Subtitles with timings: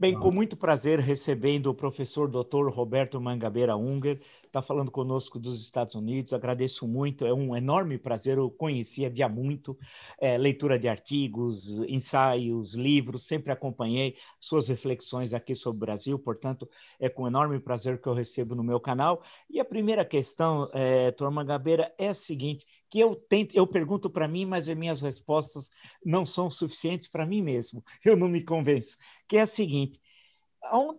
[0.00, 2.68] Bem, com muito prazer recebendo o professor Dr.
[2.70, 6.32] Roberto Mangabeira Unger, está falando conosco dos Estados Unidos.
[6.32, 8.38] Agradeço muito, é um enorme prazer.
[8.38, 9.78] Eu conhecia de há muito,
[10.20, 16.68] é, leitura de artigos, ensaios, livros, sempre acompanhei suas reflexões aqui sobre o Brasil, portanto,
[16.98, 19.22] é com enorme prazer que eu recebo no meu canal.
[19.48, 21.30] E a primeira questão, é, Dr.
[21.30, 25.70] Mangabeira, é a seguinte: que eu tento, eu pergunto para mim, mas as minhas respostas
[26.04, 27.84] não são suficientes para mim mesmo.
[28.04, 28.96] Eu não me convenço.
[29.28, 30.00] Que é a seguinte: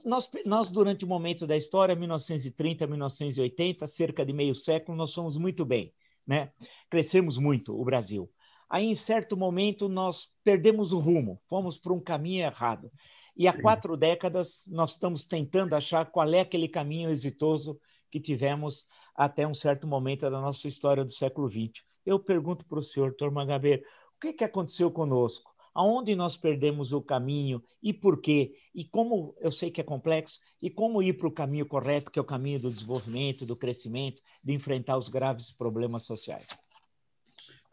[0.06, 5.38] nós, nós, durante o momento da história, 1930, 1980, cerca de meio século, nós fomos
[5.38, 5.94] muito bem,
[6.26, 6.52] né?
[6.90, 8.32] Crescemos muito o Brasil.
[8.70, 12.92] Aí, em certo momento, nós perdemos o rumo, fomos por um caminho errado.
[13.36, 13.62] E há Sim.
[13.62, 17.80] quatro décadas, nós estamos tentando achar qual é aquele caminho exitoso
[18.12, 21.84] que tivemos até um certo momento da nossa história do século XX.
[22.06, 23.32] Eu pergunto para o senhor, Dr.
[23.32, 23.82] Mangabeira,
[24.16, 25.49] o que, que aconteceu conosco?
[25.74, 28.56] Aonde nós perdemos o caminho e por quê?
[28.74, 32.20] E como, eu sei que é complexo, e como ir para o caminho correto, que
[32.20, 36.48] é o caminho do desenvolvimento, do crescimento, de enfrentar os graves problemas sociais?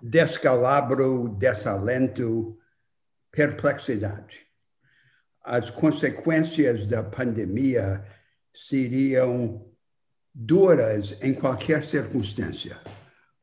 [0.00, 2.58] Descalabro, desalento,
[3.30, 4.46] perplexidade.
[5.42, 8.04] As consequências da pandemia
[8.52, 9.64] seriam
[10.34, 12.80] duras em qualquer circunstância,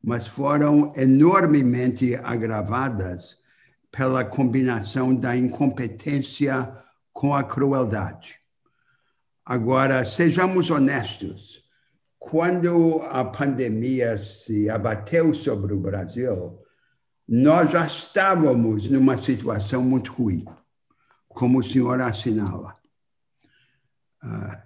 [0.03, 3.37] mas foram enormemente agravadas
[3.93, 6.73] pela combinação da incompetência
[7.13, 8.39] com a crueldade.
[9.45, 11.63] Agora, sejamos honestos,
[12.17, 16.59] quando a pandemia se abateu sobre o Brasil,
[17.29, 20.43] nós já estávamos numa situação muito ruim,
[21.27, 22.75] como o senhor assinala.
[24.23, 24.57] Uh,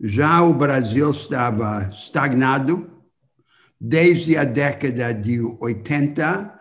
[0.00, 2.92] já o Brasil estava estagnado.
[3.78, 6.55] Desde a década de 80,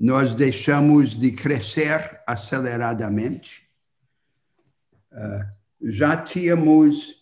[0.00, 3.68] nós deixamos de crescer aceleradamente.
[5.12, 5.44] Uh,
[5.82, 7.20] já tínhamos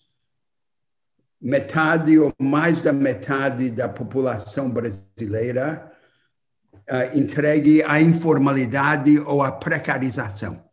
[1.41, 5.93] metade ou mais da metade da população brasileira
[6.89, 10.65] uh, entregue à informalidade ou à precarização.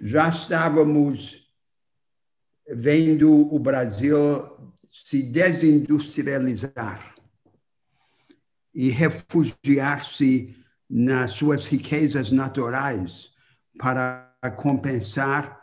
[0.00, 1.48] Já estávamos
[2.68, 4.18] vendo o Brasil
[4.90, 7.17] se desindustrializar
[8.78, 10.56] e refugiar-se
[10.88, 13.30] nas suas riquezas naturais
[13.76, 15.58] para compensar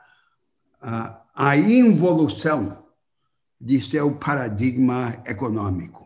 [0.83, 2.85] uh, a involução
[3.59, 6.05] de seu paradigma econômico.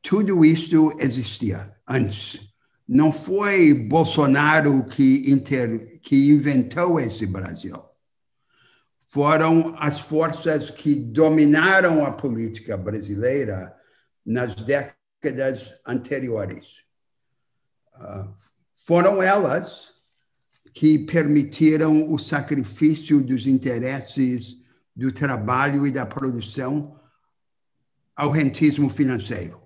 [0.00, 2.48] Tudo isto existia antes.
[2.88, 7.78] Não foi Bolsonaro que, inter, que inventou esse Brasil
[9.10, 13.74] foram as forças que dominaram a política brasileira
[14.24, 15.05] nas décadas
[15.86, 16.84] anteriores.
[17.94, 18.34] Uh,
[18.86, 19.94] foram elas
[20.72, 24.58] que permitiram o sacrifício dos interesses
[24.94, 27.00] do trabalho e da produção
[28.14, 29.62] ao rentismo financeiro.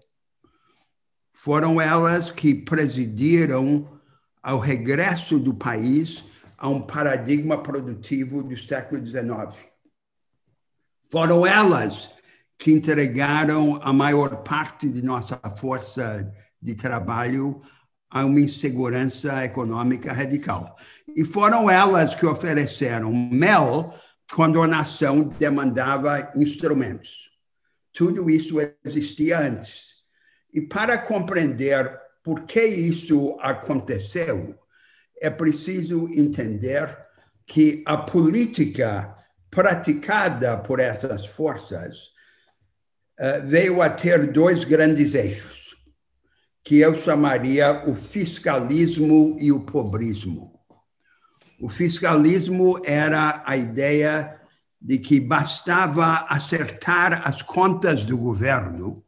[1.32, 4.00] Foram elas que presidiram
[4.42, 6.24] ao regresso do país
[6.56, 9.66] a um paradigma produtivo do século XIX.
[11.10, 12.10] Foram elas
[12.60, 17.58] que entregaram a maior parte de nossa força de trabalho
[18.10, 20.76] a uma insegurança econômica radical.
[21.16, 23.94] E foram elas que ofereceram mel
[24.34, 27.30] quando a nação demandava instrumentos.
[27.94, 29.94] Tudo isso existia antes.
[30.52, 34.54] E para compreender por que isso aconteceu,
[35.18, 36.94] é preciso entender
[37.46, 39.16] que a política
[39.50, 42.10] praticada por essas forças
[43.44, 45.76] veio a ter dois grandes eixos,
[46.64, 50.58] que eu chamaria o fiscalismo e o pobrismo.
[51.60, 54.40] O fiscalismo era a ideia
[54.80, 59.04] de que bastava acertar as contas do governo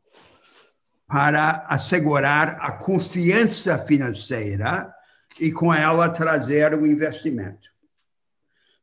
[1.07, 4.93] para assegurar a confiança financeira
[5.41, 7.71] e com ela trazer o investimento.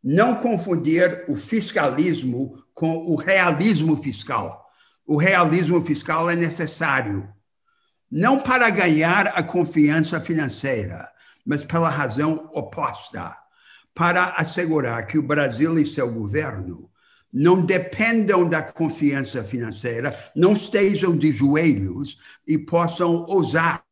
[0.04, 4.69] Não confundir o fiscalismo com o realismo fiscal.
[5.12, 7.28] O realismo fiscal é necessário,
[8.12, 11.10] não para ganhar a confiança financeira,
[11.44, 13.36] mas pela razão oposta
[13.96, 16.92] para assegurar que o Brasil e seu governo
[17.34, 22.16] não dependam da confiança financeira, não estejam de joelhos
[22.48, 23.84] e possam ousar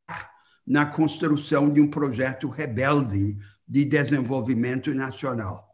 [0.68, 3.36] na construção de um projeto rebelde
[3.68, 5.67] de desenvolvimento nacional.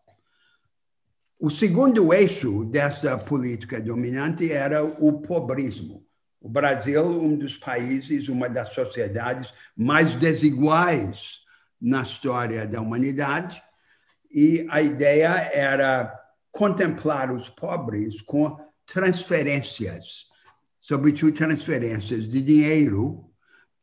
[1.46, 6.08] O segundo eixo dessa política dominante era o pobrismo.
[6.40, 11.40] O Brasil, um dos países, uma das sociedades mais desiguais
[11.82, 13.62] na história da humanidade,
[14.34, 16.18] e a ideia era
[16.50, 20.28] contemplar os pobres com transferências,
[20.80, 23.30] sobretudo transferências de dinheiro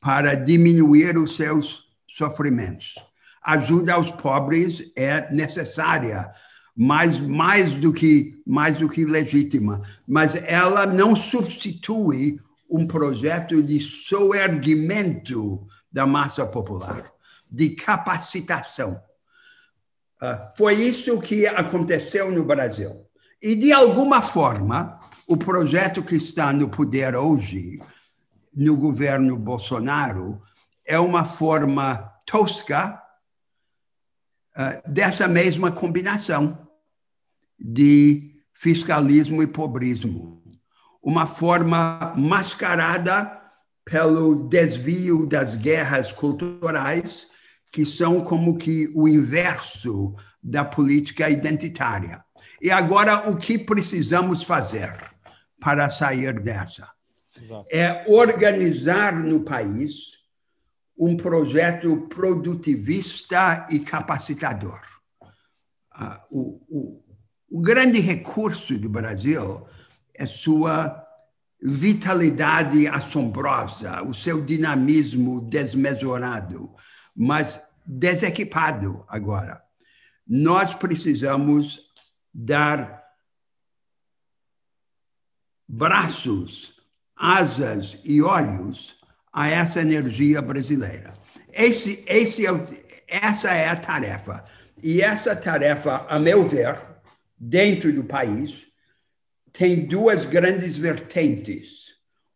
[0.01, 2.95] para diminuir os seus sofrimentos.
[3.43, 6.31] Ajuda aos pobres é necessária,
[6.77, 12.41] mas mais do que mais do que legítima, mas ela não substitui
[12.71, 17.11] um projeto de soerguimento da massa popular,
[17.51, 19.01] de capacitação.
[20.23, 23.07] Uh, foi isso que aconteceu no Brasil.
[23.43, 27.81] E, de alguma forma, o projeto que está no poder hoje,
[28.55, 30.41] no governo Bolsonaro,
[30.85, 33.00] é uma forma tosca
[34.87, 36.67] dessa mesma combinação
[37.59, 40.43] de fiscalismo e pobrismo.
[41.03, 43.41] Uma forma mascarada
[43.85, 47.27] pelo desvio das guerras culturais,
[47.73, 52.23] que são como que o inverso da política identitária.
[52.61, 54.93] E agora, o que precisamos fazer
[55.61, 56.89] para sair dessa?
[57.41, 57.67] Exato.
[57.73, 60.20] É organizar no país
[61.01, 64.83] um projeto produtivista e capacitador.
[65.91, 67.05] Ah, o, o,
[67.51, 69.67] o grande recurso do Brasil
[70.15, 71.03] é sua
[71.63, 76.71] vitalidade assombrosa, o seu dinamismo desmesurado,
[77.17, 79.63] mas desequipado agora.
[80.27, 81.81] Nós precisamos
[82.33, 83.03] dar
[85.67, 86.75] braços,
[87.17, 89.00] asas e olhos
[89.33, 91.15] a essa energia brasileira.
[91.53, 92.51] Esse, esse é,
[93.09, 94.45] essa é a tarefa.
[94.83, 96.81] E essa tarefa, a meu ver,
[97.39, 98.69] dentro do país,
[99.53, 101.91] tem duas grandes vertentes.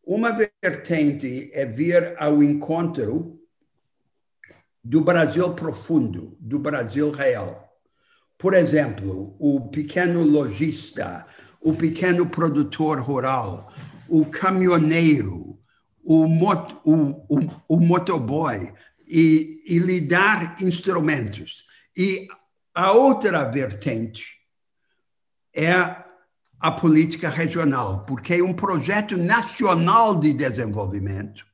[0.06, 3.40] Uma vertente é vir ao encontro
[4.82, 7.64] do Brasil profundo, do Brasil real.
[8.37, 11.25] Por exemplo, o pequeno lojista,
[11.62, 13.73] o pequeno produtor rural,
[14.06, 15.54] o caminhoneiro,
[16.05, 16.95] o, mot, o,
[17.29, 18.73] o, o motoboy,
[19.09, 21.65] e, e lhe dar instrumentos.
[21.97, 22.27] E
[22.75, 24.39] a outra vertente
[25.55, 25.73] é
[26.59, 31.47] a política regional, porque um projeto nacional de desenvolvimento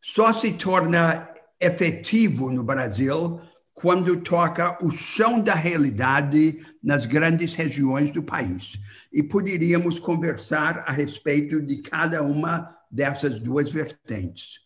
[0.00, 1.28] só se torna
[1.58, 3.40] efetivo no Brasil
[3.82, 8.78] quando toca o chão da realidade nas grandes regiões do país.
[9.12, 14.60] E poderíamos conversar a respeito de cada uma dessas duas vertentes.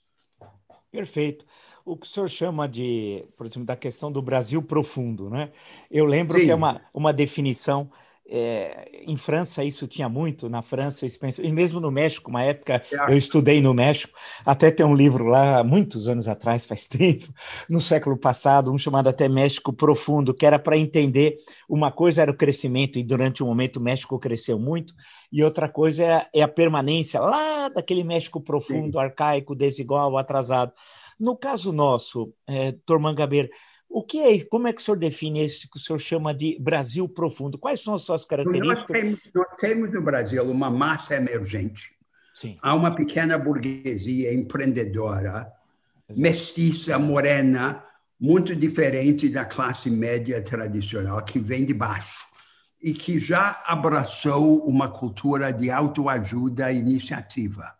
[0.93, 1.47] Perfeito.
[1.83, 5.51] O que o senhor chama de, por exemplo, da questão do Brasil profundo, né?
[5.91, 6.45] Eu lembro Sim.
[6.45, 7.91] que é uma, uma definição
[8.29, 13.13] é, em França isso tinha muito, na França, e mesmo no México, uma época é.
[13.13, 17.29] eu estudei no México, até tem um livro lá, muitos anos atrás, faz tempo,
[17.69, 21.39] no século passado, um chamado até México Profundo, que era para entender,
[21.69, 24.95] uma coisa era o crescimento, e durante um momento o México cresceu muito,
[25.31, 28.99] e outra coisa é, é a permanência lá daquele México profundo, Sim.
[28.99, 30.73] arcaico, desigual, atrasado.
[31.19, 33.49] No caso nosso, é, Tormangabeira,
[33.97, 36.59] o que é, como é que o senhor define esse que o senhor chama de
[36.61, 37.57] Brasil profundo?
[37.57, 38.77] Quais são as suas características?
[38.77, 41.97] Nós temos, nós temos no Brasil uma massa emergente.
[42.35, 42.59] Sim.
[42.61, 45.51] Há uma pequena burguesia empreendedora,
[46.11, 46.21] Exato.
[46.21, 47.83] mestiça, morena,
[48.21, 52.27] muito diferente da classe média tradicional, que vem de baixo
[52.83, 57.75] e que já abraçou uma cultura de autoajuda e iniciativa.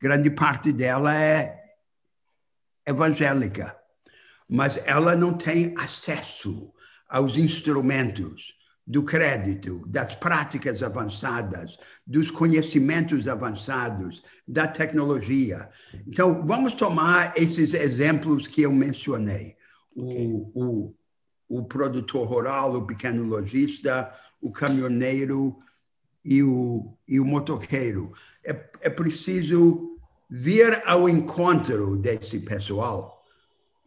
[0.00, 1.60] Grande parte dela é
[2.86, 3.79] evangélica
[4.50, 6.72] mas ela não tem acesso
[7.08, 15.68] aos instrumentos do crédito, das práticas avançadas, dos conhecimentos avançados, da tecnologia.
[16.04, 19.54] Então, vamos tomar esses exemplos que eu mencionei.
[19.94, 20.94] O, o,
[21.48, 25.56] o produtor rural, o pequeno lojista, o caminhoneiro
[26.24, 28.12] e o, e o motoqueiro.
[28.44, 29.96] É, é preciso
[30.28, 33.19] vir ao encontro desse pessoal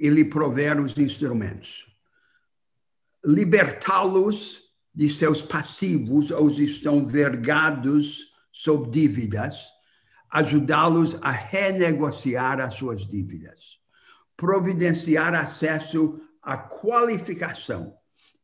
[0.03, 1.85] e lhe prover os instrumentos.
[3.23, 9.63] Libertá-los de seus passivos ou estão vergados sob dívidas,
[10.29, 13.77] ajudá-los a renegociar as suas dívidas,
[14.35, 17.95] providenciar acesso à qualificação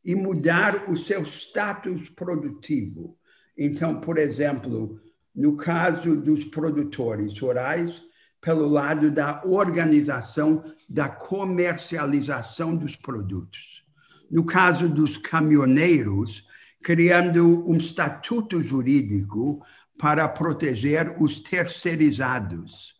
[0.02, 3.18] e mudar o seu status produtivo.
[3.54, 4.98] Então, por exemplo,
[5.34, 8.02] no caso dos produtores rurais,
[8.40, 13.84] pelo lado da organização da comercialização dos produtos.
[14.30, 16.44] No caso dos caminhoneiros,
[16.82, 19.62] criando um estatuto jurídico
[19.98, 22.94] para proteger os terceirizados,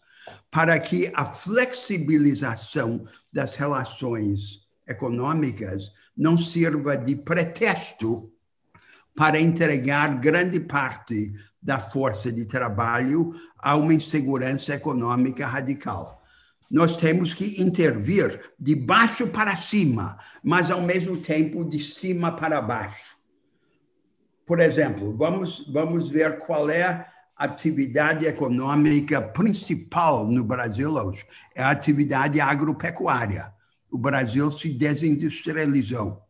[0.51, 8.31] para que a flexibilização das relações econômicas não sirva de pretexto
[9.15, 11.33] para entregar grande parte
[11.63, 16.23] da força de trabalho a uma insegurança econômica radical.
[16.71, 22.63] Nós temos que intervir de baixo para cima, mas ao mesmo tempo de cima para
[22.63, 23.17] baixo.
[24.47, 31.25] Por exemplo, vamos, vamos ver qual é a atividade econômica principal no Brasil hoje.
[31.55, 33.53] É a atividade agropecuária.
[33.91, 36.23] O Brasil se desindustrializou.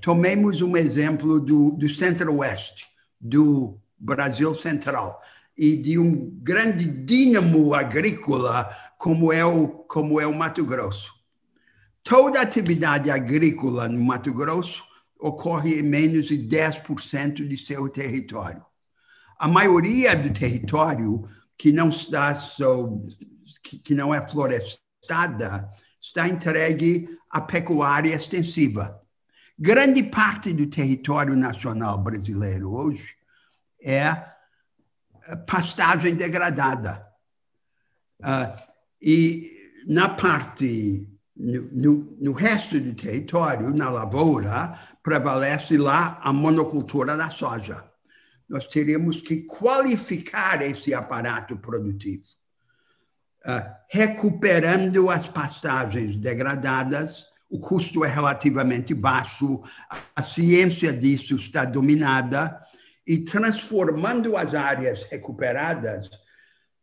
[0.00, 2.86] Tomemos um exemplo do, do centro-oeste,
[3.20, 5.20] do Brasil Central,
[5.58, 11.12] e de um grande dínamo agrícola como é o, como é o Mato Grosso.
[12.04, 14.84] Toda atividade agrícola no Mato Grosso
[15.18, 18.64] ocorre em menos de 10% de seu território.
[19.36, 21.24] A maioria do território
[21.56, 23.08] que não está sob,
[23.60, 25.68] que, que não é florestada
[26.00, 29.02] está entregue à pecuária extensiva.
[29.58, 33.16] Grande parte do território nacional brasileiro hoje
[33.82, 34.37] é
[35.36, 37.06] pastagem degradada.
[38.20, 38.60] Uh,
[39.00, 39.52] e
[39.86, 47.30] na parte, no, no, no, resto do território, na lavoura, prevalece lá a monocultura da
[47.30, 47.84] soja.
[48.48, 52.24] Nós teremos que qualificar esse aparato produtivo,
[53.46, 57.26] uh, recuperando as pastagens degradadas.
[57.50, 59.62] O custo é relativamente baixo,
[60.14, 62.60] a ciência disso está dominada
[63.08, 66.10] e transformando as áreas recuperadas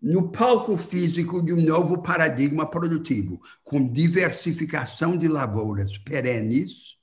[0.02, 6.98] no palco físico de um novo paradigma produtivo, com diversificação de lavouras perenes,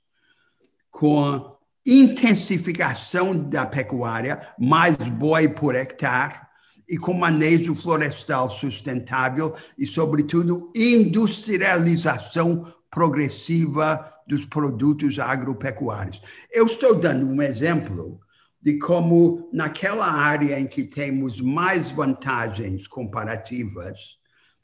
[0.91, 6.41] com intensificação da pecuária, mais boi por hectare,
[6.89, 16.21] e com manejo florestal sustentável e, sobretudo, industrialização progressiva dos produtos agropecuários.
[16.53, 18.21] Eu estou dando um exemplo
[18.63, 24.19] de como naquela área em que temos mais vantagens comparativas,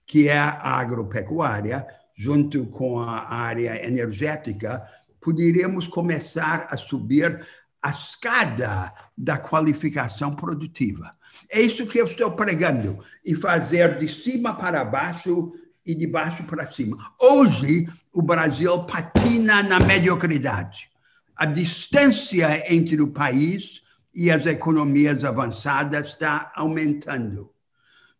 [0.07, 1.85] que é a agropecuária,
[2.17, 4.87] junto com a área energética,
[5.21, 7.45] poderíamos começar a subir
[7.83, 11.13] a escada da qualificação produtiva.
[11.51, 15.53] É isso que eu estou pregando, e fazer de cima para baixo
[15.85, 16.97] e de baixo para cima.
[17.21, 20.89] Hoje, o Brasil patina na mediocridade.
[21.37, 23.83] A distância entre o país
[24.15, 27.51] e as economias avançadas está aumentando.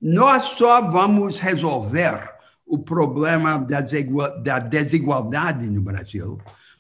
[0.01, 6.39] Nós só vamos resolver o problema da desigualdade no Brasil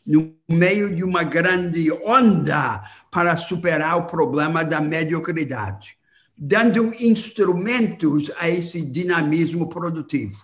[0.08, 5.98] no meio de uma grande onda para superar o problema da mediocridade,
[6.34, 10.34] dando instrumentos a esse dinamismo produtivo.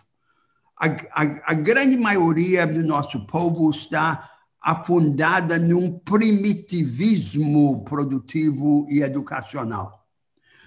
[0.79, 4.33] A, a, a grande maioria do nosso povo está
[4.65, 10.07] afundada num primitivismo produtivo e educacional.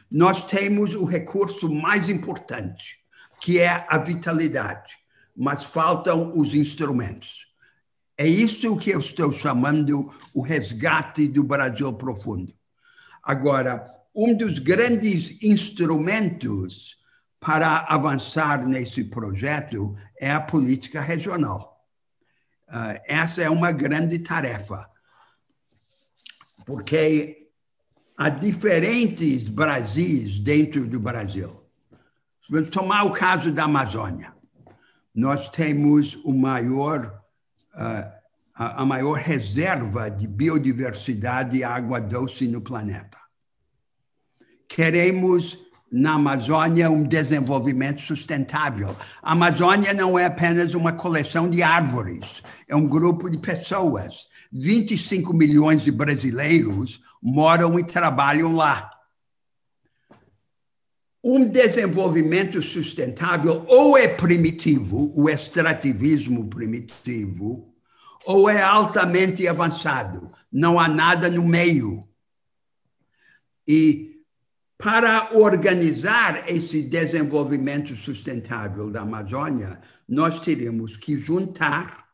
[0.09, 2.99] Nós temos o recurso mais importante,
[3.41, 4.93] que é a vitalidade,
[5.35, 7.47] mas faltam os instrumentos.
[8.15, 12.53] É isso que eu estou chamando o resgate do Brasil profundo.
[13.23, 13.83] Agora,
[14.15, 16.95] um dos grandes instrumentos
[17.39, 21.76] para avançar nesse projeto é a política regional.
[22.67, 24.89] Uh, essa é uma grande tarefa,
[26.65, 27.47] porque
[28.17, 31.63] há diferentes Brasis dentro do Brasil.
[32.49, 34.33] Vamos tomar o caso da Amazônia.
[35.15, 37.23] Nós temos o maior,
[37.73, 38.11] uh,
[38.53, 43.17] a, a maior reserva de biodiversidade e água doce no planeta.
[44.67, 48.95] Queremos na Amazônia um desenvolvimento sustentável.
[49.21, 54.27] A Amazônia não é apenas uma coleção de árvores, é um grupo de pessoas.
[54.51, 58.91] 25 milhões de brasileiros moram e trabalham lá.
[61.23, 67.73] Um desenvolvimento sustentável ou é primitivo, o extrativismo primitivo,
[68.25, 70.31] ou é altamente avançado.
[70.51, 72.07] Não há nada no meio.
[73.67, 74.16] E
[74.77, 82.05] para organizar esse desenvolvimento sustentável da Amazônia, nós teríamos que juntar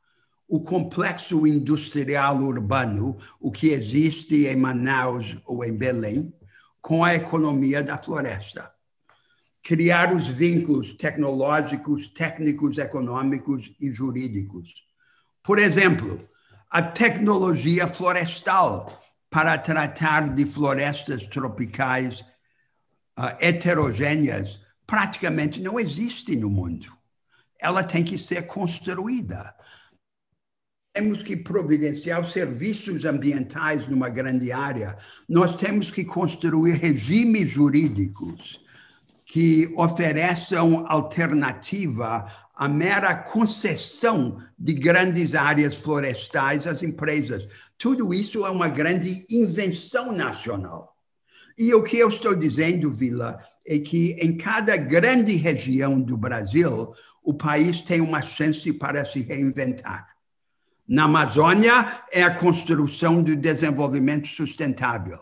[0.47, 6.33] o complexo industrial urbano, o que existe em Manaus ou em Belém,
[6.81, 8.71] com a economia da floresta.
[9.61, 14.85] Criar os vínculos tecnológicos, técnicos, econômicos e jurídicos.
[15.41, 16.29] Por exemplo,
[16.69, 22.23] a tecnologia florestal para tratar de florestas tropicais
[23.17, 26.91] uh, heterogêneas praticamente não existe no mundo.
[27.59, 29.55] Ela tem que ser construída.
[30.93, 34.95] temos que providenciar serviços ambientais numa grande área,
[35.27, 38.61] nós temos que construir regimes jurídicos
[39.25, 47.47] que ofereçam alternativa à mera concessão de grandes áreas florestais às empresas.
[47.75, 50.92] Tudo isso é uma grande invenção nacional.
[51.57, 56.93] E o que eu estou dizendo, Vila, é que em cada grande região do Brasil,
[57.23, 60.07] o país tem uma chance para se reinventar.
[60.87, 65.19] Na Amazônia, é a construção do desenvolvimento sustentável.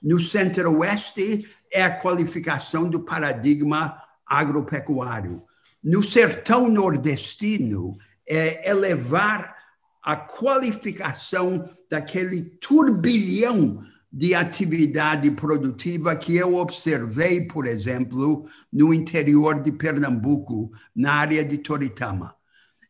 [0.00, 5.42] No Centro-Oeste, é a qualificação do paradigma agropecuário.
[5.82, 7.96] No sertão nordestino,
[8.28, 9.56] é elevar
[10.02, 13.82] a qualificação daquele turbilhão
[14.12, 21.58] de atividade produtiva que eu observei, por exemplo, no interior de Pernambuco, na área de
[21.58, 22.34] Toritama.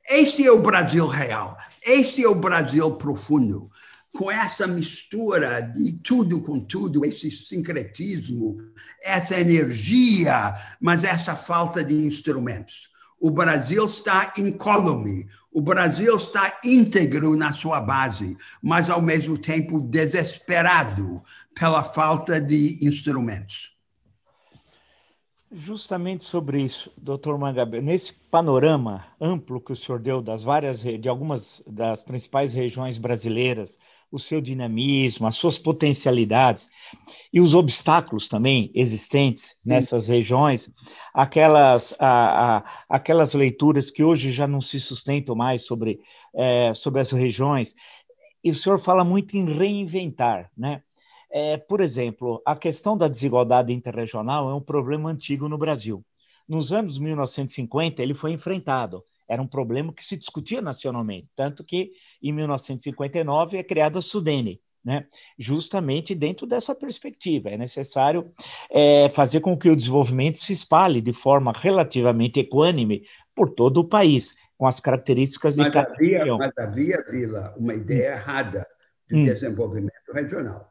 [0.08, 3.70] Esse é o Brasil real, esse é o Brasil profundo.
[4.12, 8.56] Com essa mistura de tudo com tudo, esse sincretismo,
[9.04, 12.90] essa energia, mas essa falta de instrumentos.
[13.20, 19.82] O Brasil está incólume, o Brasil está íntegro na sua base, mas ao mesmo tempo
[19.82, 21.22] desesperado
[21.54, 23.76] pela falta de instrumentos.
[25.52, 31.08] Justamente sobre isso, doutor Mangabe, nesse panorama amplo que o senhor deu das várias, de
[31.08, 33.76] algumas das principais regiões brasileiras,
[34.10, 36.68] o seu dinamismo, as suas potencialidades
[37.32, 40.12] e os obstáculos também existentes nessas Sim.
[40.12, 40.70] regiões,
[41.14, 46.00] aquelas, a, a, aquelas leituras que hoje já não se sustentam mais sobre,
[46.34, 47.74] é, sobre as regiões,
[48.42, 50.82] e o senhor fala muito em reinventar, né?
[51.32, 56.04] É, por exemplo, a questão da desigualdade interregional é um problema antigo no Brasil.
[56.48, 59.04] Nos anos 1950, ele foi enfrentado.
[59.30, 64.60] Era um problema que se discutia nacionalmente, tanto que em 1959 é criada a Sudene,
[64.84, 65.06] né?
[65.38, 67.50] justamente dentro dessa perspectiva.
[67.50, 68.32] É necessário
[68.70, 73.88] é, fazer com que o desenvolvimento se espalhe de forma relativamente equânime por todo o
[73.88, 78.16] país, com as características de mas havia, Mas havia, Vila, uma ideia hum.
[78.16, 78.66] errada
[79.08, 79.24] de hum.
[79.24, 80.70] desenvolvimento regional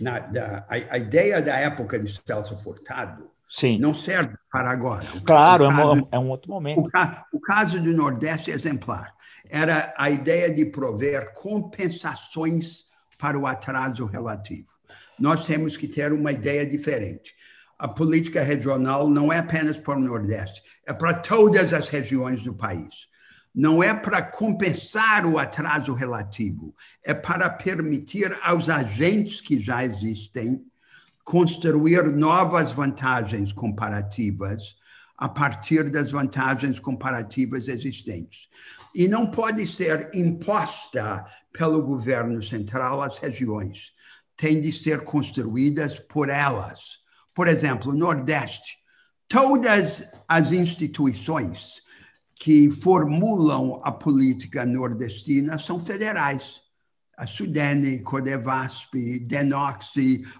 [0.00, 3.78] na, da, a, a, ideia da época de Celso Furtado Sim.
[3.78, 5.08] não serve para agora.
[5.16, 6.80] O, claro, o é caso, é, um, outro momento.
[6.80, 9.12] O, o, caso do Nordeste é exemplar.
[9.48, 12.84] Era a ideia de prover compensações
[13.18, 14.68] para o atraso relativo.
[15.18, 17.34] Nós temos que ter uma ideia diferente.
[17.76, 22.54] A política regional não é apenas para o Nordeste, é para todas as regiões do
[22.54, 23.10] país
[23.54, 30.64] não é para compensar o atraso relativo, é para permitir aos agentes que já existem
[31.24, 34.76] construir novas vantagens comparativas
[35.16, 38.48] a partir das vantagens comparativas existentes.
[38.94, 43.92] E não pode ser imposta pelo governo central às regiões.
[44.36, 46.98] Tem de ser construídas por elas.
[47.34, 48.78] Por exemplo, Nordeste.
[49.28, 51.82] Todas as instituições
[52.34, 56.59] que formulam a política nordestina são federais.
[57.20, 58.94] A Sudene, Codevasp,
[59.26, 59.92] Denox,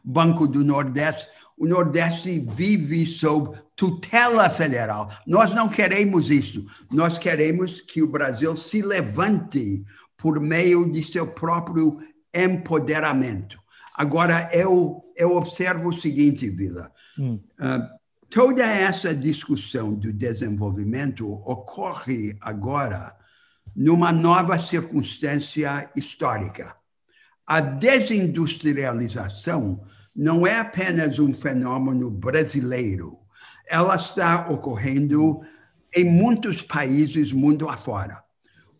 [0.03, 1.29] Banco do Nordeste.
[1.59, 5.11] O Nordeste vive sob tutela federal.
[5.27, 6.65] Nós não queremos isso.
[6.91, 9.85] Nós queremos que o Brasil se levante
[10.17, 12.01] por meio de seu próprio
[12.35, 13.59] empoderamento.
[13.95, 16.91] Agora, eu, eu observo o seguinte, Vila.
[17.19, 17.39] Hum.
[17.61, 23.13] Uh, Toda essa discussão do desenvolvimento ocorre agora
[23.75, 26.77] numa nova circunstância histórica.
[27.47, 29.83] A desindustrialização
[30.15, 33.19] não é apenas um fenômeno brasileiro,
[33.71, 35.41] ela está ocorrendo
[35.95, 38.23] em muitos países mundo afora.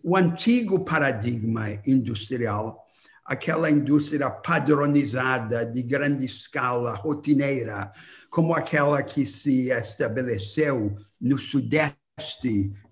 [0.03, 2.85] O antigo paradigma industrial,
[3.25, 7.91] aquela indústria padronizada de grande escala, rotineira,
[8.29, 12.00] como aquela que se estabeleceu no Sudeste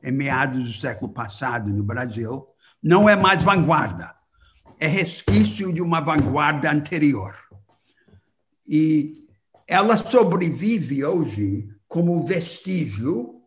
[0.03, 2.47] em meados do século passado no Brasil,
[2.83, 4.14] não é mais vanguarda,
[4.79, 7.35] é resquício de uma vanguarda anterior.
[8.67, 9.27] E
[9.67, 13.38] ela sobrevive hoje como vestígio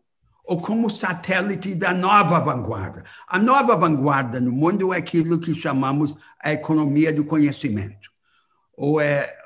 [0.44, 3.04] ou como satélite da nova vanguarda.
[3.28, 8.10] A nova vanguarda no mundo é aquilo que chamamos a economia do conhecimento,
[8.76, 9.36] ou é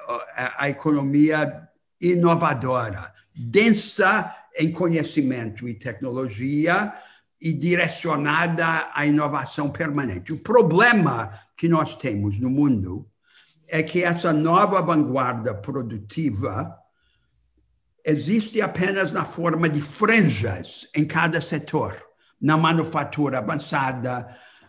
[0.56, 1.68] a economia
[2.00, 6.92] inovadora, densa em conhecimento e tecnologia
[7.40, 10.32] e direcionada à inovação permanente.
[10.32, 13.06] O problema que nós temos no mundo
[13.68, 16.76] é que essa nova vanguarda produtiva
[18.04, 22.00] existe apenas na forma de franjas em cada setor,
[22.40, 24.26] na manufatura avançada,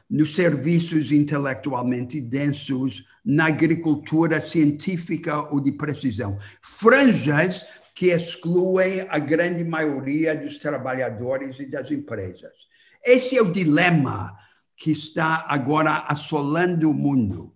[0.10, 6.38] nos serviços intelectualmente densos, na agricultura científica ou de precisão.
[6.62, 7.66] Franjas
[7.98, 12.68] que excluem a grande maioria dos trabalhadores e das empresas.
[13.04, 14.38] Esse é o dilema
[14.76, 17.56] que está agora assolando o mundo.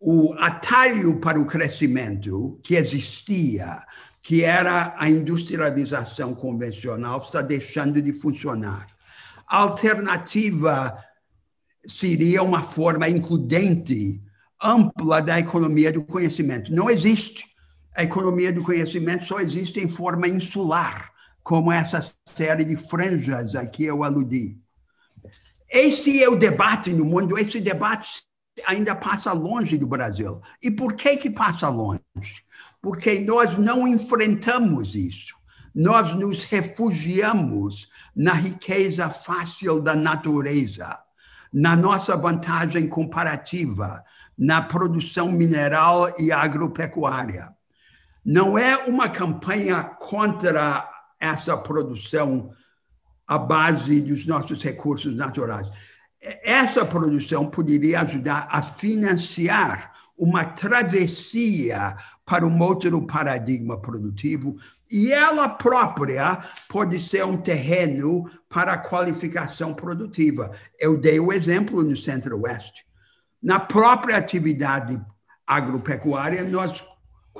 [0.00, 3.84] O atalho para o crescimento que existia,
[4.22, 8.86] que era a industrialização convencional, está deixando de funcionar.
[9.48, 10.96] A alternativa
[11.88, 14.22] seria uma forma includente,
[14.62, 16.72] ampla da economia do conhecimento.
[16.72, 17.49] Não existe.
[17.96, 23.66] A economia do conhecimento só existe em forma insular, como essa série de franjas a
[23.66, 24.58] que eu aludi.
[25.68, 28.22] Esse é o debate no mundo, esse debate
[28.66, 30.40] ainda passa longe do Brasil.
[30.62, 32.00] E por que que passa longe?
[32.82, 35.40] Porque nós não enfrentamos isso
[35.74, 40.98] nós nos refugiamos na riqueza fácil da natureza,
[41.52, 44.02] na nossa vantagem comparativa,
[44.36, 47.54] na produção mineral e agropecuária.
[48.24, 52.50] Não é uma campanha contra essa produção
[53.26, 55.70] à base dos nossos recursos naturais.
[56.42, 64.54] Essa produção poderia ajudar a financiar uma travessia para um outro paradigma produtivo
[64.92, 70.50] e ela própria pode ser um terreno para a qualificação produtiva.
[70.78, 72.84] Eu dei o exemplo no Centro-Oeste.
[73.42, 75.00] Na própria atividade
[75.46, 76.84] agropecuária, nós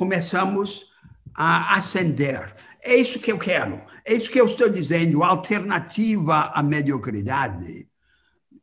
[0.00, 0.86] começamos
[1.34, 2.54] a ascender.
[2.82, 3.82] É isso que eu quero.
[4.08, 5.22] É isso que eu estou dizendo.
[5.22, 7.86] A alternativa à mediocridade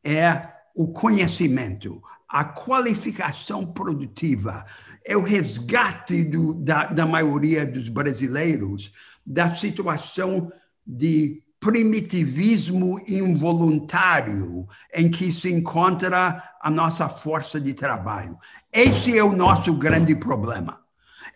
[0.04, 4.65] é o conhecimento, a qualificação produtiva,
[5.06, 8.91] é o resgate do, da, da maioria dos brasileiros
[9.23, 10.52] da situação
[10.86, 18.38] de primitivismo involuntário em que se encontra a nossa força de trabalho.
[18.73, 20.87] Esse é o nosso grande problema.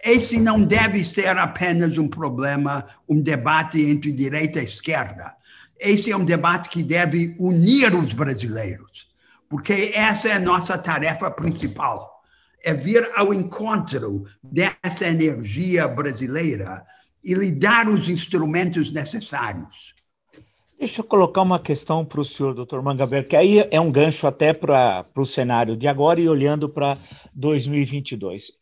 [0.04, 5.36] Esse não deve ser apenas um problema, um debate entre direita e esquerda.
[5.80, 9.12] Esse é um debate que deve unir os brasileiros
[9.52, 12.22] porque essa é a nossa tarefa principal,
[12.64, 16.86] é vir ao encontro dessa energia brasileira
[17.22, 19.94] e lhe dar os instrumentos necessários.
[20.80, 24.26] Deixa eu colocar uma questão para o senhor, doutor Mangabeira, que aí é um gancho
[24.26, 26.98] até para o cenário de agora e olhando para
[27.34, 28.54] 2022.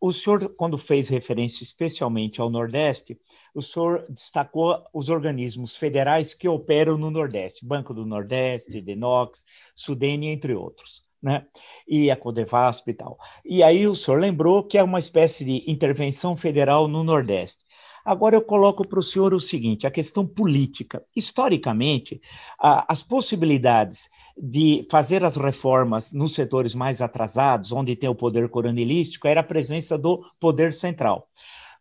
[0.00, 3.18] O senhor, quando fez referência especialmente ao Nordeste,
[3.54, 10.28] o senhor destacou os organismos federais que operam no Nordeste, Banco do Nordeste, Denox, Sudene,
[10.28, 11.04] entre outros.
[11.22, 11.46] Né?
[11.88, 13.18] E a Codevasp e tal.
[13.44, 17.64] E aí o senhor lembrou que é uma espécie de intervenção federal no Nordeste.
[18.04, 21.04] Agora eu coloco para o senhor o seguinte: a questão política.
[21.16, 22.20] Historicamente,
[22.60, 28.48] a, as possibilidades de fazer as reformas nos setores mais atrasados, onde tem o poder
[28.48, 31.28] coronelístico, era a presença do poder central.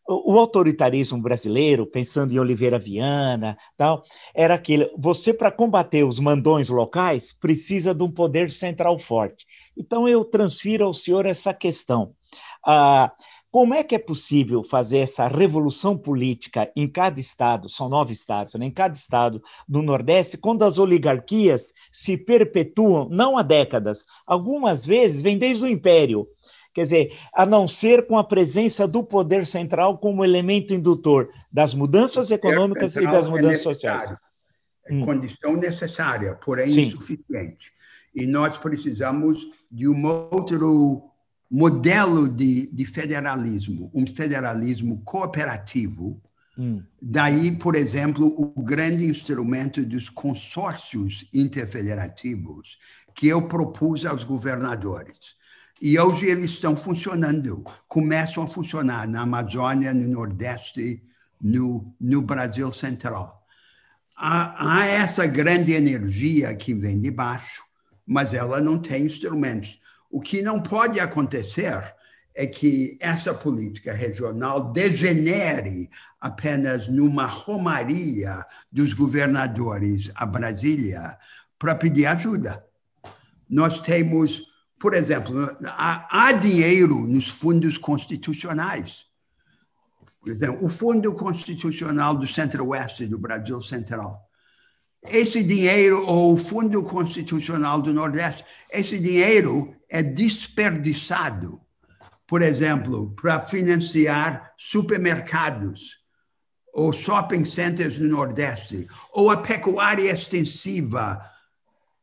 [0.08, 4.04] O, autoritarismo brasileiro, pensando em Oliveira Viana, tal,
[4.36, 9.48] era aquele: você para combater os mandões locais precisa de um poder central forte.
[9.76, 12.14] Então eu transfiro ao senhor essa questão.
[12.64, 13.12] Ah,
[13.56, 18.54] como é que é possível fazer essa revolução política em cada estado, são nove estados,
[18.56, 24.86] né, em cada estado do Nordeste, quando as oligarquias se perpetuam, não há décadas, algumas
[24.86, 26.28] vezes vem desde o Império,
[26.74, 31.74] quer dizer, a não ser com a presença do poder central como elemento indutor das
[31.74, 34.16] mudanças econômicas e das é mudanças é sociais.
[34.86, 35.06] É hum.
[35.06, 36.82] condição necessária, porém Sim.
[36.82, 37.72] insuficiente.
[38.14, 41.15] E nós precisamos de um outro
[41.50, 46.22] modelo de, de federalismo, um federalismo cooperativo.
[46.58, 46.82] Hum.
[47.02, 52.78] Daí, por exemplo, o grande instrumento dos consórcios interfederativos
[53.14, 55.36] que eu propus aos governadores.
[55.82, 61.04] E hoje eles estão funcionando, começam a funcionar na Amazônia, no Nordeste,
[61.42, 63.46] no, no Brasil Central.
[64.16, 67.64] Há, há essa grande energia que vem de baixo,
[68.06, 69.80] mas ela não tem instrumentos.
[70.10, 71.96] O que não pode acontecer
[72.36, 75.90] é que essa política regional degenere
[76.20, 81.18] apenas numa romaria dos governadores a Brasília
[81.58, 82.64] para pedir ajuda.
[83.50, 84.42] Nós temos,
[84.80, 85.34] por exemplo,
[85.66, 89.06] há, dinheiro nos fundos constitucionais.
[90.20, 94.25] Por exemplo, o Fundo Constitucional do Centro-Oeste do Brasil Central
[95.10, 101.62] esse dinheiro, ou o Fundo Constitucional do Nordeste, esse dinheiro é desperdiçado,
[102.28, 106.04] por exemplo, para financiar supermercados
[106.74, 111.22] ou shopping centers no Nordeste, ou a pecuária extensiva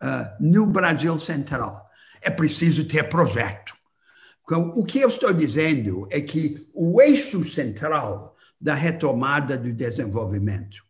[0.02, 1.86] uh, no Brasil Central.
[2.22, 3.74] É preciso ter projeto.
[4.44, 10.82] Então, o que eu estou dizendo é que o eixo central da retomada do desenvolvimento,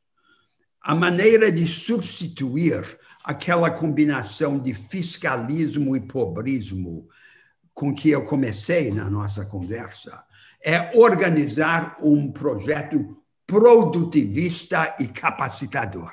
[0.82, 7.08] a maneira de substituir aquela combinação de fiscalismo e pobrismo
[7.72, 10.24] com que eu comecei na nossa conversa,
[10.62, 13.16] é organizar um projeto
[13.46, 16.12] produtivista e capacitador.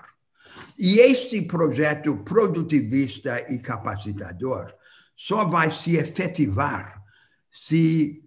[0.78, 4.74] E este projeto produtivista e capacitador
[5.16, 7.02] só vai se efetivar
[7.52, 8.24] se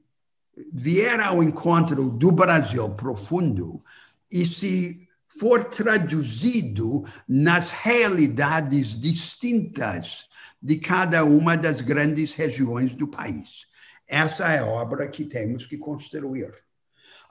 [0.72, 3.82] vier ao encontro do Brasil profundo
[4.30, 5.01] e se
[5.38, 10.26] for traduzido nas realidades distintas
[10.60, 13.66] de cada uma das grandes regiões do país.
[14.06, 16.52] Essa é a obra que temos que construir.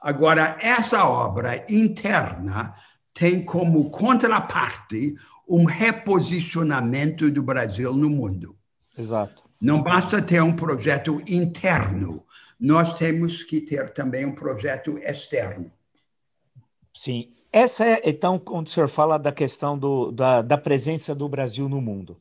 [0.00, 2.74] Agora, essa obra interna
[3.14, 5.14] tem como contraparte
[5.48, 8.56] um reposicionamento do Brasil no mundo.
[8.96, 9.42] Exato.
[9.60, 12.26] Não basta ter um projeto interno,
[12.58, 15.70] nós temos que ter também um projeto externo.
[16.94, 17.32] Sim.
[17.52, 21.68] Essa é, então, quando o senhor fala da questão do, da, da presença do Brasil
[21.68, 22.18] no mundo.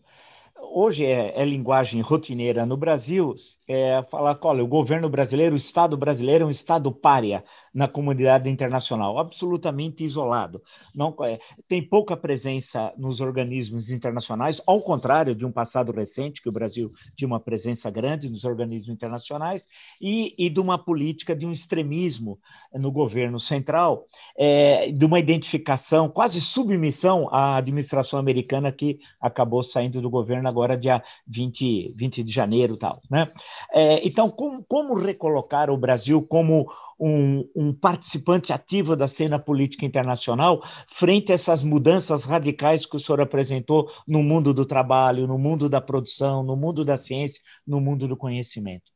[0.73, 3.35] Hoje é, é, linguagem rotineira no Brasil,
[3.73, 7.87] é falar que olha, o governo brasileiro, o Estado brasileiro é um Estado párea na
[7.87, 10.61] comunidade internacional, absolutamente isolado.
[10.93, 16.49] Não, é, tem pouca presença nos organismos internacionais, ao contrário de um passado recente, que
[16.49, 19.67] o Brasil tinha uma presença grande nos organismos internacionais,
[20.01, 22.39] e, e de uma política de um extremismo
[22.73, 24.05] no governo central,
[24.37, 30.77] é, de uma identificação, quase submissão à administração americana que acabou saindo do governo agora
[30.77, 33.31] dia 20, 20 de janeiro tal, né?
[33.73, 39.85] É, então, como, como recolocar o Brasil como um, um, participante ativo da cena política
[39.85, 45.37] internacional frente a essas mudanças radicais que o senhor apresentou no mundo do trabalho, no
[45.37, 48.91] mundo da produção, no mundo da ciência, no mundo do conhecimento?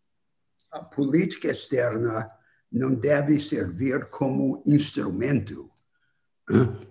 [0.71, 2.29] A política externa
[2.71, 5.71] não deve servir como instrumento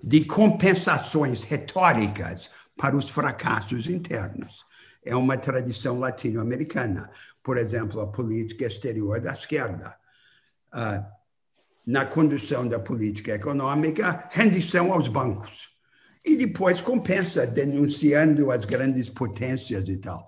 [0.03, 4.65] de compensações retóricas para os fracassos internos.
[5.05, 7.11] É uma tradição latino-americana.
[7.45, 9.95] Por exemplo, a política exterior da esquerda
[10.73, 11.07] ah,
[11.87, 15.69] na condução da política econômica, rendição aos bancos.
[16.25, 20.27] E depois compensa, denunciando as grandes potências e tal.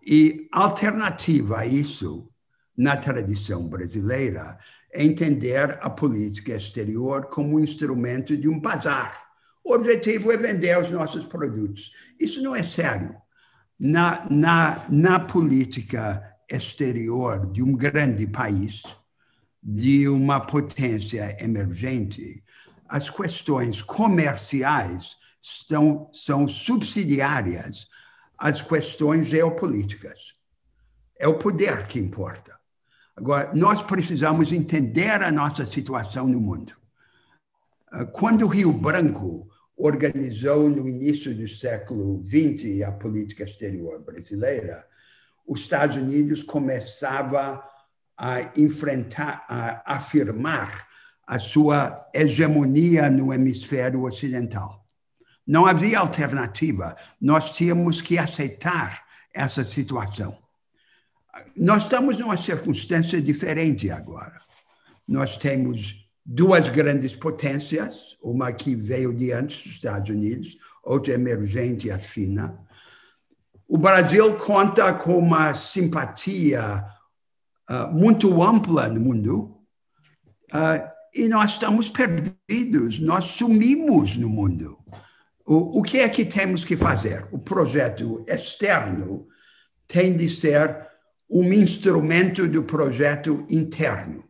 [0.00, 2.30] E alternativa a isso,
[2.76, 4.56] na tradição brasileira,
[4.92, 9.24] é entender a política exterior como um instrumento de um bazar.
[9.64, 11.90] O objetivo é vender os nossos produtos.
[12.20, 13.16] Isso não é sério.
[13.76, 18.82] Na, na, na política exterior de um grande país,
[19.62, 22.42] de uma potência emergente,
[22.88, 27.86] as questões comerciais são, são subsidiárias
[28.38, 30.34] às questões geopolíticas.
[31.18, 32.58] É o poder que importa.
[33.16, 36.74] Agora, nós precisamos entender a nossa situação no mundo.
[37.90, 44.86] Ah, quando o Rio Branco organizou no início do século XX a política exterior brasileira,
[45.46, 47.62] os Estados Unidos começava
[48.16, 50.86] a enfrentar, a afirmar
[51.26, 54.84] a sua hegemonia no hemisfério ocidental.
[55.46, 59.04] Não havia alternativa, nós tínhamos que aceitar
[59.34, 60.38] essa situação.
[61.56, 64.40] Nós estamos numa circunstância diferente agora.
[65.06, 71.90] Nós temos duas grandes potências, uma que veio de antes dos Estados Unidos, outra emergente,
[71.90, 72.58] a China.
[73.74, 76.84] O Brasil conta com uma simpatia
[77.68, 79.58] uh, muito ampla no mundo
[80.52, 84.78] uh, e nós estamos perdidos, nós sumimos no mundo.
[85.44, 87.26] O, o que é que temos que fazer?
[87.32, 89.26] O projeto externo
[89.88, 90.88] tem de ser
[91.28, 94.22] um instrumento do projeto interno.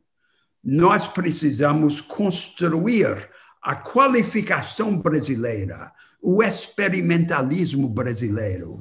[0.64, 3.28] Nós precisamos construir
[3.62, 8.80] a qualificação brasileira, o experimentalismo brasileiro.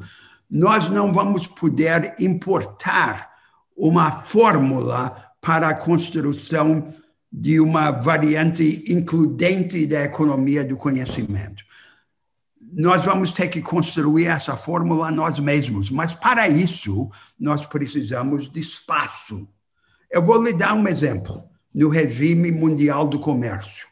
[0.53, 3.31] Nós não vamos poder importar
[3.75, 6.93] uma fórmula para a construção
[7.31, 11.63] de uma variante includente da economia do conhecimento.
[12.71, 18.59] Nós vamos ter que construir essa fórmula nós mesmos, mas para isso nós precisamos de
[18.59, 19.47] espaço.
[20.11, 23.87] Eu vou lhe dar um exemplo no regime mundial do comércio.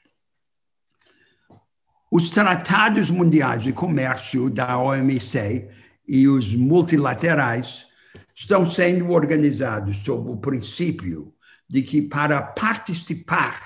[2.12, 7.86] Os tratados mundiais de comércio da OMC e os multilaterais
[8.36, 11.34] estão sendo organizados sob o princípio
[11.70, 13.62] de que, para participar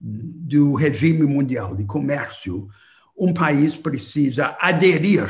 [0.00, 2.68] do regime mundial de comércio,
[3.16, 5.28] um país precisa aderir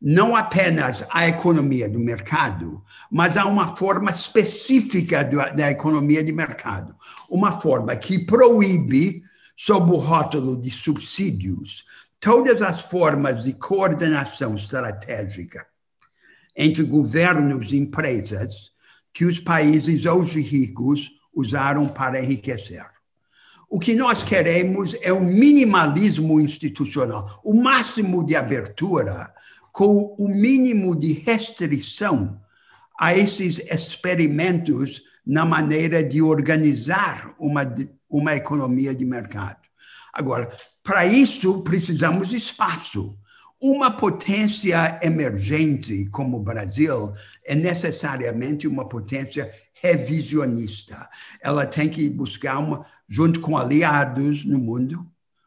[0.00, 5.22] não apenas a economia do mercado, mas há uma forma específica
[5.54, 6.96] da economia de mercado,
[7.30, 9.22] uma forma que proíbe,
[9.56, 11.84] sob o rótulo de subsídios,
[12.18, 15.64] todas as formas de coordenação estratégica
[16.56, 18.72] entre governos e empresas
[19.12, 22.84] que os países hoje ricos usaram para enriquecer.
[23.68, 29.32] O que nós queremos é o minimalismo institucional, o máximo de abertura
[29.72, 32.38] com o mínimo de restrição
[33.00, 37.62] a esses experimentos na maneira de organizar uma,
[38.08, 39.62] uma economia de mercado.
[40.12, 43.16] Agora, para isso, precisamos espaço.
[43.64, 51.08] Uma potência emergente como o Brasil é necessariamente uma potência revisionista.
[51.40, 55.06] Ela tem que buscar, uma, junto com aliados no mundo,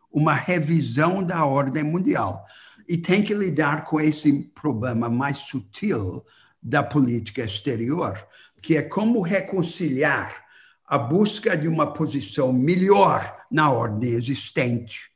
[0.10, 2.45] uma revisão da ordem mundial
[2.88, 6.23] e tem que lidar com esse problema mais sutil
[6.63, 8.25] da política exterior,
[8.62, 10.45] que é como reconciliar
[10.88, 15.13] a busca de uma posição melhor na ordem existente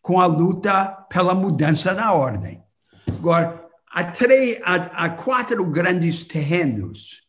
[0.00, 2.62] com a luta pela mudança da ordem.
[3.06, 7.20] Agora, há, três, há, há quatro grandes terrenos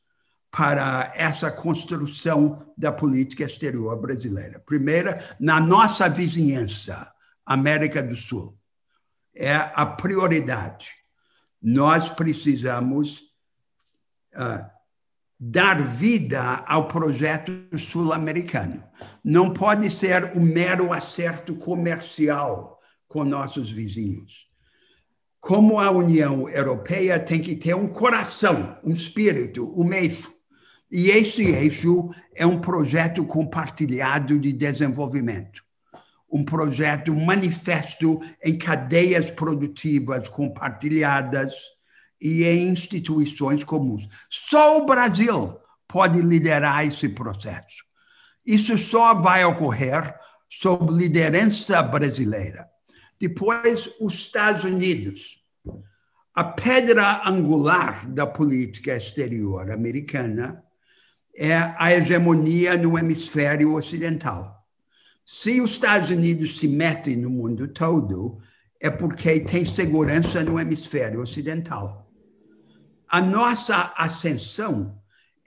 [0.50, 4.62] para essa construção da política exterior brasileira.
[4.66, 7.12] Primeiro, na nossa vizinhança,
[7.46, 8.58] América do Sul
[9.36, 10.90] é a prioridade.
[11.62, 13.22] Nós precisamos
[14.36, 14.70] uh,
[15.44, 18.84] dar vida ao projeto sul-americano.
[19.24, 24.48] Não pode ser um mero acerto comercial com nossos vizinhos.
[25.40, 30.32] Como a União Europeia tem que ter um coração, um espírito, um eixo.
[30.92, 35.64] E esse eixo é um projeto compartilhado de desenvolvimento
[36.34, 41.54] um projeto manifesto em cadeias produtivas compartilhadas
[42.22, 44.08] e em instituições comuns.
[44.30, 45.58] Só o Brasil
[45.88, 47.84] pode liderar esse processo.
[48.46, 50.14] Isso só vai ocorrer
[50.50, 52.70] sob liderança brasileira.
[53.20, 55.40] Depois, os Estados Unidos.
[56.34, 60.64] A pedra angular da política exterior americana
[61.36, 64.66] é a hegemonia no hemisfério ocidental.
[65.26, 68.40] Se os Estados Unidos se metem no mundo todo,
[68.82, 72.01] é porque tem segurança no hemisfério ocidental.
[73.12, 74.98] A nossa ascensão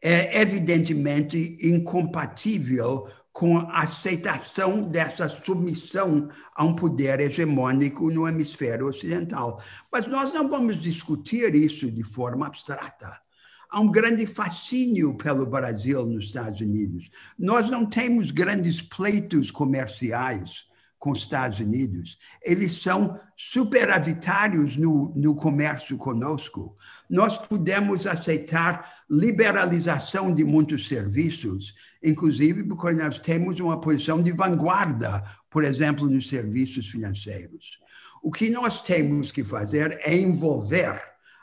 [0.02, 9.62] é evidentemente incompatível com a aceitação dessa submissão a um poder hegemônico no hemisfério ocidental.
[9.90, 13.24] Mas nós não vamos discutir isso de forma abstrata
[13.70, 17.10] há um grande fascínio pelo Brasil nos Estados Unidos.
[17.36, 20.66] Nós não temos grandes pleitos comerciais
[21.04, 22.16] com os Estados Unidos.
[22.42, 26.74] Eles são superavitários no, no comércio conosco.
[27.10, 35.22] Nós podemos aceitar liberalização de muitos serviços, inclusive porque nós temos uma posição de vanguarda,
[35.50, 37.78] por exemplo, nos serviços financeiros.
[38.22, 40.98] O que nós temos que fazer é envolver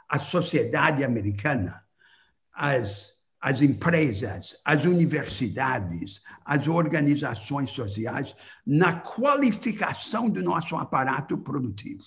[0.10, 1.84] a sociedade americana
[2.52, 3.11] as,
[3.42, 12.04] as empresas, as universidades, as organizações sociais na qualificação do nosso aparato produtivo.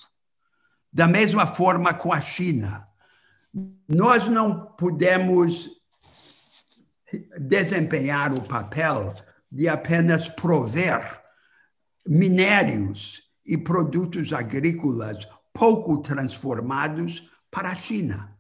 [0.92, 2.86] Da mesma forma com a China.
[3.88, 5.68] Nós não podemos
[7.36, 9.12] desempenhar o papel
[9.50, 11.20] de apenas prover
[12.06, 18.33] minérios e produtos agrícolas pouco transformados para a China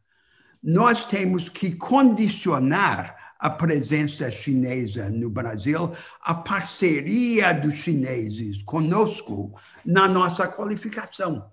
[0.64, 9.52] nós temos que condicionar a presença chinesa no Brasil, a parceria dos chineses conosco
[9.84, 11.44] na nossa qualificação.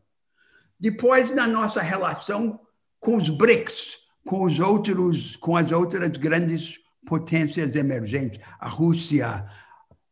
[0.80, 2.58] Depois, na nossa relação
[3.02, 9.46] com os BRICS, com os outros, com as outras grandes potências emergentes, a Rússia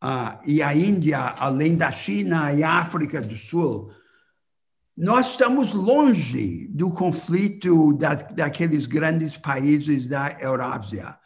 [0.02, 3.92] a, e a Índia, além da China e a África do Sul,
[5.02, 11.18] nós estamos longe do conflito da, daqueles grandes países da Eurásia.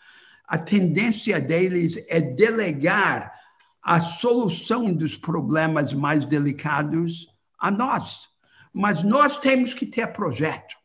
[0.47, 3.33] A tendência deles é delegar
[3.81, 7.25] a solução dos problemas mais delicados
[7.57, 8.29] a nós.
[8.71, 10.75] Mas nós temos que ter projeto.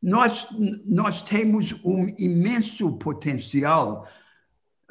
[0.00, 0.46] Nós,
[0.86, 4.06] nós temos um imenso potencial,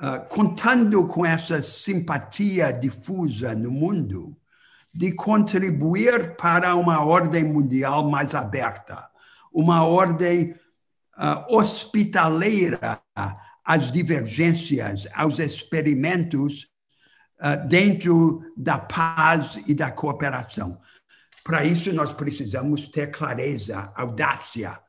[0.01, 4.35] uh, contando com essa simpatia difusa no mundo,
[4.97, 9.07] de contribuir para uma ordem mundial mais aberta,
[9.53, 10.55] uma ordem
[11.15, 12.99] uh, hospitaleira
[13.63, 16.67] às divergências, aos experimentos
[17.39, 20.81] uh, dentro da paz e da cooperação.
[21.43, 24.81] Para isso, nós precisamos ter clareza, audácia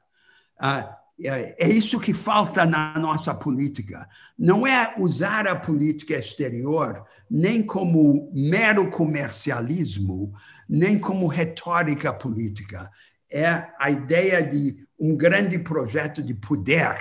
[0.61, 0.83] Uh,
[1.27, 4.09] é isso que falta na nossa política.
[4.39, 10.33] Não é usar a política exterior nem como mero comercialismo,
[10.69, 12.91] nem como retórica política.
[13.31, 16.99] É a ideia de um grande projeto de poder,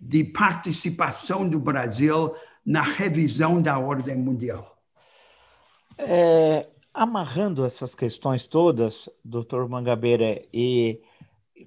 [0.00, 2.32] de participação do Brasil
[2.64, 4.76] na revisão da ordem mundial.
[5.98, 11.00] É, amarrando essas questões todas, doutor Mangabeira, e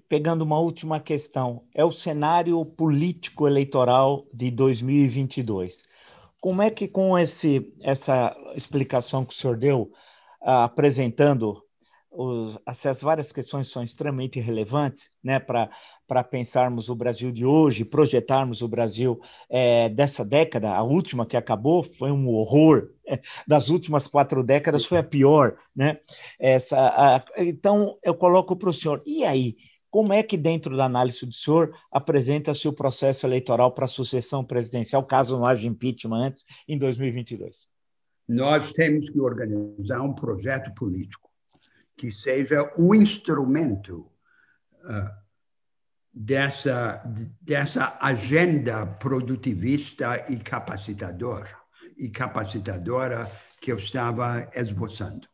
[0.08, 5.84] pegando uma última questão, é o cenário político eleitoral de 2022.
[6.40, 9.92] Como é que com esse, essa explicação que o senhor deu,
[10.42, 11.64] ah, apresentando
[12.12, 18.62] os, essas várias questões são extremamente relevantes né, para pensarmos o Brasil de hoje, projetarmos
[18.62, 19.20] o Brasil
[19.50, 22.90] é, dessa década, a última que acabou foi um horror,
[23.48, 25.56] das últimas quatro décadas foi a pior.
[25.76, 26.00] Né?
[26.40, 29.56] Essa, a, então, eu coloco para o senhor, e aí?
[29.90, 34.44] Como é que, dentro da análise do senhor, apresenta-se o processo eleitoral para a sucessão
[34.46, 37.68] presidencial, caso não haja impeachment antes, em 2022?
[38.28, 41.30] Nós temos que organizar um projeto político
[41.98, 44.10] que seja o instrumento
[44.84, 45.10] uh,
[46.14, 47.04] dessa,
[47.42, 51.50] dessa agenda produtivista e capacitadora,
[51.98, 53.30] e capacitadora
[53.60, 55.28] que eu estava esboçando.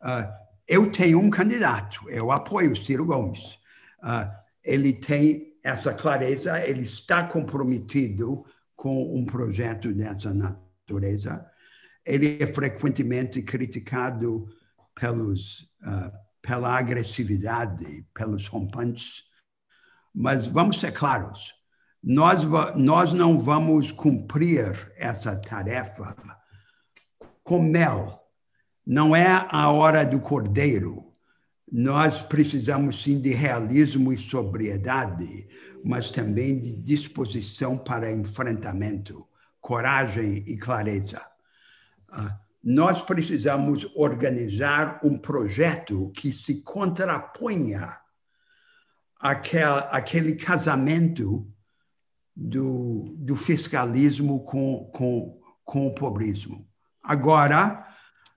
[0.00, 0.32] Uh,
[0.68, 3.58] eu tenho um candidato, eu apoio Ciro Gomes.
[4.02, 4.30] Uh,
[4.64, 8.44] ele tem essa clareza, ele está comprometido
[8.76, 11.44] com um projeto dessa natureza.
[12.04, 14.48] Ele é frequentemente criticado
[14.94, 19.24] pelos, uh, pela agressividade, pelos rompantes,
[20.14, 21.54] mas vamos ser claros,
[22.02, 22.42] nós,
[22.76, 26.14] nós não vamos cumprir essa tarefa
[27.42, 28.22] com mel.
[28.86, 31.07] Não é a hora do cordeiro.
[31.70, 35.46] Nós precisamos sim de realismo e sobriedade,
[35.84, 39.26] mas também de disposição para enfrentamento,
[39.60, 41.20] coragem e clareza.
[42.10, 47.98] Uh, nós precisamos organizar um projeto que se contraponha
[49.20, 51.46] àquele casamento
[52.34, 56.66] do, do fiscalismo com, com, com o pobrismo.
[57.02, 57.86] Agora,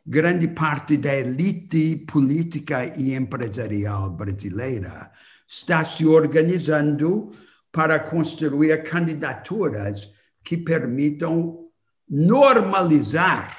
[0.06, 5.12] grande parte da elite política e empresarial brasileira
[5.48, 7.32] está se organizando
[7.72, 10.12] para construir candidaturas
[10.44, 11.68] que permitam
[12.10, 13.58] normalizar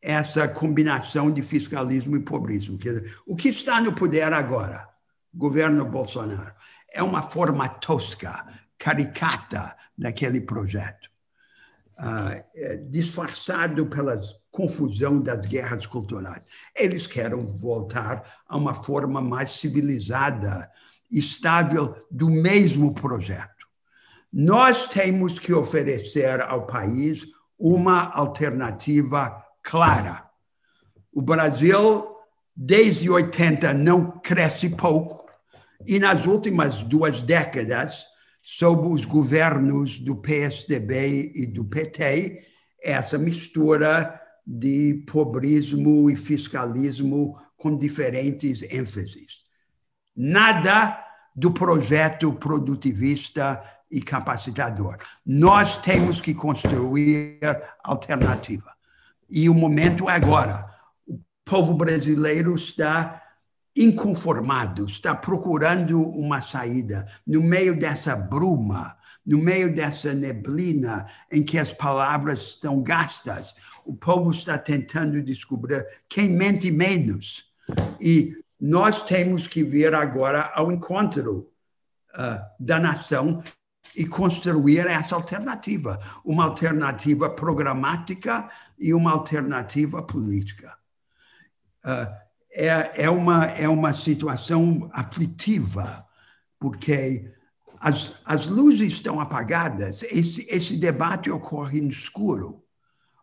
[0.00, 2.78] essa combinação de fiscalismo e pobrismo.
[3.26, 4.88] o que está no poder agora,
[5.32, 6.54] governo Bolsonaro,
[6.92, 11.08] é uma forma tosca, caricata daquele projeto,
[11.98, 14.20] uh, disfarçado pela
[14.52, 16.44] confusão das guerras culturais.
[16.78, 20.70] Eles querem voltar a uma forma mais civilizada,
[21.10, 23.66] estável do mesmo projeto.
[24.30, 27.26] Nós temos que oferecer ao país
[27.58, 30.28] uma alternativa clara.
[31.12, 32.16] O Brasil,
[32.54, 35.26] desde 80, não cresce pouco,
[35.86, 38.04] e nas últimas duas décadas,
[38.42, 42.44] sob os governos do PSDB e do PT,
[42.82, 49.44] essa mistura de pobrismo e fiscalismo com diferentes ênfases.
[50.16, 50.98] Nada
[51.34, 54.98] do projeto produtivista e capacitador.
[55.24, 57.38] Nós temos que construir
[57.84, 58.72] alternativa.
[59.30, 60.68] E o momento é agora.
[61.06, 63.22] O povo brasileiro está
[63.74, 71.58] inconformado, está procurando uma saída no meio dessa bruma, no meio dessa neblina em que
[71.58, 73.54] as palavras estão gastas.
[73.84, 77.44] O povo está tentando descobrir quem mente menos.
[78.00, 81.50] E nós temos que vir agora ao encontro
[82.14, 83.42] uh, da nação
[83.96, 90.76] e construir essa alternativa, uma alternativa programática e uma alternativa política.
[91.84, 92.22] Uh,
[92.54, 96.06] é, é, uma, é uma situação aflitiva,
[96.60, 97.32] porque
[97.80, 102.61] as, as luzes estão apagadas, esse, esse debate ocorre no escuro,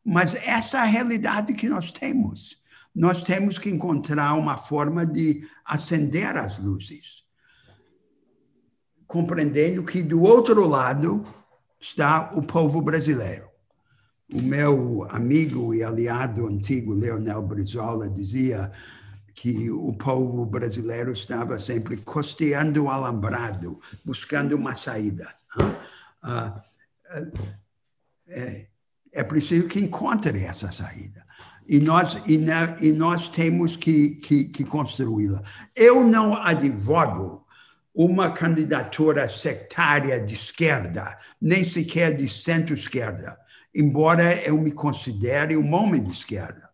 [0.04, 2.58] mas essa é a realidade que nós temos.
[2.96, 7.20] Nós temos que encontrar uma forma de acender as luzes
[9.10, 11.26] compreendendo que do outro lado
[11.80, 13.50] está o povo brasileiro.
[14.32, 18.72] O meu amigo e aliado antigo, Leonel Brizola, dizia
[19.34, 25.34] que o povo brasileiro estava sempre costeando o alambrado, buscando uma saída.
[26.22, 26.64] Ah,
[28.28, 28.68] é,
[29.14, 31.26] é preciso que encontre essa saída.
[31.68, 32.40] E nós, e,
[32.82, 35.42] e nós temos que, que, que construí-la.
[35.76, 37.46] Eu não advogo
[37.94, 43.38] uma candidatura sectária de esquerda, nem sequer de centro-esquerda,
[43.76, 46.70] embora eu me considere um homem de esquerda.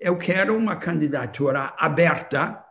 [0.00, 2.64] Eu quero uma candidatura aberta,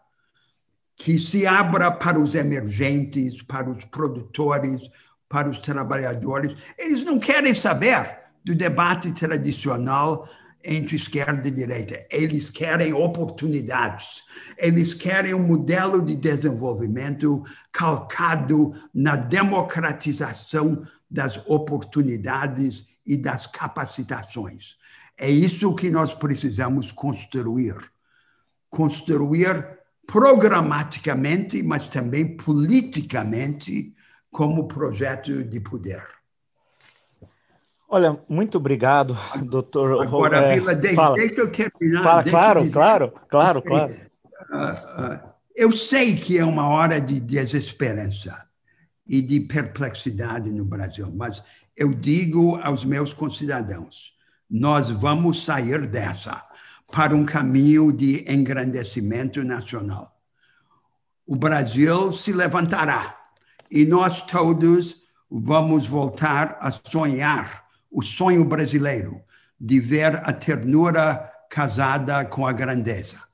[0.96, 4.90] que se abra para os emergentes, para os produtores,
[5.30, 6.56] para os trabalhadores.
[6.78, 10.28] Eles não querem saber do debate tradicional
[10.64, 12.06] entre esquerda e direita.
[12.12, 14.24] Eles querem oportunidades.
[14.58, 24.76] Eles querem um modelo de desenvolvimento calcado na democratização das oportunidades e das capacitações.
[25.18, 27.76] É isso que nós precisamos construir.
[28.70, 33.94] Construir programaticamente, mas também politicamente,
[34.32, 36.19] como projeto de poder.
[37.92, 40.04] Olha, muito obrigado, doutor.
[40.04, 41.16] Agora, é, Vila, deixa, fala.
[41.16, 42.04] deixa eu terminar.
[42.04, 43.96] Fala, claro, dizer, claro, claro, claro.
[44.52, 48.48] Uh, uh, eu sei que é uma hora de desesperança
[49.08, 51.44] e de perplexidade no Brasil, mas
[51.76, 54.14] eu digo aos meus concidadãos:
[54.48, 56.46] nós vamos sair dessa
[56.92, 60.08] para um caminho de engrandecimento nacional.
[61.26, 63.18] O Brasil se levantará
[63.72, 64.98] e nós todos
[65.30, 69.22] vamos voltar a sonhar o sonho brasileiro
[69.60, 73.28] de ver a ternura casada com a grandeza.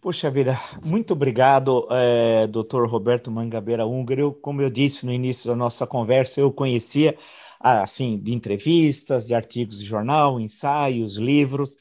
[0.00, 4.32] Puxa vida, muito obrigado, é, doutor Roberto Mangabeira Húngaro.
[4.32, 7.16] Como eu disse no início da nossa conversa, eu conhecia
[7.58, 11.76] assim, de entrevistas, de artigos de jornal, ensaios, livros.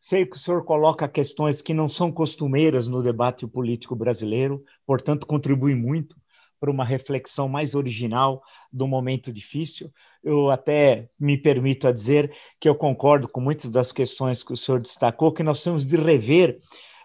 [0.00, 5.26] Sei que o senhor coloca questões que não são costumeiras no debate político brasileiro, portanto,
[5.26, 6.16] contribui muito
[6.60, 8.42] para uma reflexão mais original
[8.72, 9.92] do momento difícil.
[10.22, 14.56] Eu até me permito a dizer que eu concordo com muitas das questões que o
[14.56, 16.60] senhor destacou, que nós temos de rever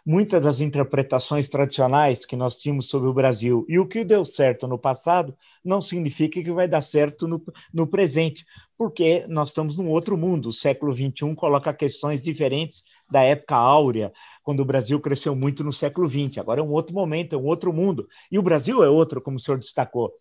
[0.06, 3.66] muitas das interpretações tradicionais que nós tínhamos sobre o Brasil.
[3.70, 7.42] E o que deu certo no passado não significa que vai dar certo no,
[7.74, 8.46] no presente,
[8.78, 10.50] porque nós estamos num outro mundo.
[10.50, 14.12] O século XXI coloca questões diferentes da época áurea,
[14.44, 16.38] quando o Brasil cresceu muito no século XX.
[16.38, 18.08] Agora é um outro momento, é um outro mundo.
[18.32, 20.12] E o Brasil é outro, como o senhor destacou.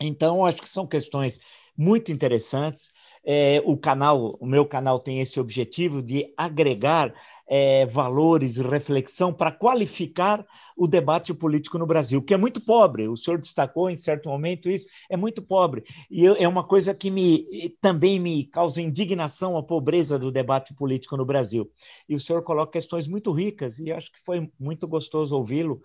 [0.00, 1.40] Então, acho que são questões
[1.76, 2.90] muito interessantes.
[3.22, 7.12] É, o canal, o meu canal tem esse objetivo de agregar
[7.52, 10.46] é, valores reflexão para qualificar
[10.76, 13.08] o debate político no Brasil, que é muito pobre.
[13.08, 15.82] O senhor destacou em certo momento isso, é muito pobre.
[16.08, 20.72] E eu, é uma coisa que me também me causa indignação a pobreza do debate
[20.72, 21.68] político no Brasil.
[22.08, 25.80] E o senhor coloca questões muito ricas, e acho que foi muito gostoso ouvi-lo,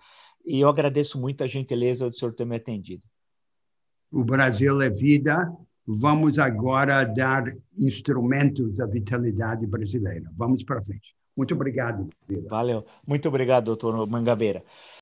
[0.46, 3.02] e eu agradeço muito a gentileza do senhor ter me atendido.
[4.12, 5.52] O Brasil é vida,
[5.88, 7.44] vamos agora dar
[7.76, 10.32] instrumentos à vitalidade brasileira.
[10.38, 11.15] Vamos para frente.
[11.36, 12.10] Muito obrigado.
[12.50, 12.86] Valeu.
[13.06, 14.64] Muito obrigado, doutor Mangabeira.